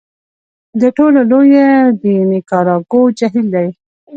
د 0.81 0.83
ټولو 0.97 1.19
لوی 1.31 1.47
یې 1.55 1.69
د 2.01 2.03
نیکاراګو 2.31 3.01
جهیل 3.17 3.47
دی. 3.55 3.67